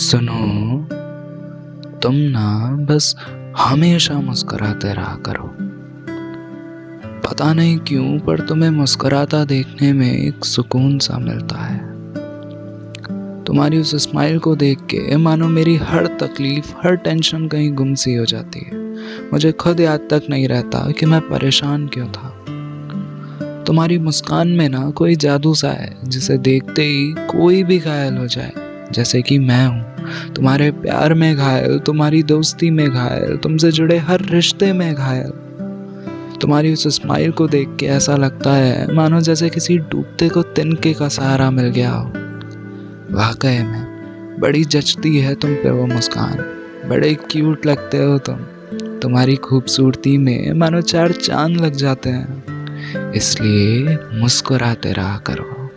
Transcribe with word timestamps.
सुनो, 0.00 0.78
तुम 2.02 2.14
ना 2.14 2.76
बस 2.90 3.16
हमेशा 3.58 4.14
मुस्कुराते 4.14 4.92
रहा 4.92 5.18
करो। 5.26 5.56
पता 7.28 7.52
नहीं 7.52 7.78
क्यों, 7.78 8.18
पर 8.18 8.40
तुम्हें 8.40 8.70
मुस्कुराता 8.70 9.44
देखने 9.44 9.92
में 9.92 10.12
एक 10.12 10.44
सुकून 10.44 10.98
सा 10.98 11.18
मिलता 11.18 11.56
है। 11.56 11.78
तुम्हारी 13.44 13.78
उस 13.78 13.96
स्माइल 13.96 14.38
को 14.38 14.56
देख 14.56 14.78
के, 14.78 15.16
मानो 15.16 15.48
मेरी 15.48 15.76
हर 15.76 16.06
तकलीफ़, 16.06 16.74
हर 16.84 16.96
टेंशन 16.96 17.48
कहीं 17.48 17.74
गुम 17.74 17.94
सी 17.94 18.14
हो 18.14 18.24
जाती 18.24 18.60
है। 18.60 18.74
मुझे 19.32 19.52
खुद 19.52 19.80
याद 19.80 20.00
तक 20.00 20.22
नहीं 20.30 20.48
रहता 20.48 20.90
कि 20.90 21.06
मैं 21.06 21.20
परेशान 21.20 21.86
क्यों 21.86 22.08
था। 22.08 22.44
तुम्हारी 23.62 23.98
मुस्कान 23.98 24.48
में 24.48 24.68
ना 24.68 24.90
कोई 24.90 25.16
जादू 25.16 25.54
सा 25.54 25.70
है, 25.70 25.96
जिसे 26.04 26.38
देखते 26.38 26.82
ही 26.82 27.14
कोई 27.18 27.62
भी 27.62 27.78
घायल 27.78 28.16
हो 28.16 28.26
जाए। 28.26 28.52
जैसे 28.92 29.22
कि 29.22 29.38
मैं 29.38 29.66
हूँ। 29.66 29.94
तुम्हारे 30.34 30.70
प्यार 30.70 31.14
में 31.14 31.36
घायल, 31.36 31.78
तुम्हारी 31.78 32.22
दोस्ती 32.22 32.70
में 32.70 32.90
घायल, 32.90 33.36
तुमसे 33.36 33.72
जुड़े 33.72 33.98
हर 33.98 34.20
रिश्ते 34.20 34.72
में 34.72 34.94
घायल। 34.94 35.30
तुम्हारी 36.40 36.72
उस 36.72 36.88
स्माइल 36.88 37.30
को 37.30 37.48
देख 37.48 37.68
के 37.80 37.86
ऐसा 37.86 38.16
लगता 38.16 38.52
है, 38.52 38.94
मानो 38.94 39.20
जैसे 39.20 39.50
किसी 39.50 39.78
डूबते 39.78 40.28
को 40.28 40.42
तिनके 40.42 40.94
का 40.94 41.08
सहारा 41.08 41.50
मिल 41.50 41.66
गया 41.66 41.90
हो। 41.90 42.12
वाकई 43.10 43.58
में, 43.58 43.86
बड़ी 44.40 44.64
जचती 44.64 45.18
है 45.18 45.34
तुम 45.34 45.54
पे 45.54 45.70
वो 45.70 45.86
मुस्कान। 45.86 46.38
बड़े 46.88 47.14
क्यूट 47.14 47.66
लगते 47.66 47.98
हो 47.98 48.18
तुम। 48.18 48.36
तुम्हारी 48.98 49.36
खूबसूरती 49.36 50.18
में 50.18 50.52
मानो 50.52 50.80
चार 50.80 51.12
चाँद 51.12 51.60
लग 51.60 51.72
जाते 51.72 52.10
हैं। 52.10 52.44
इसलिए 53.12 53.98
मुस्कुराते 54.14 54.92
रहा 54.92 55.18
करो। 55.18 55.69